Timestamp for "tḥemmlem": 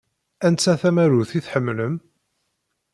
1.45-1.95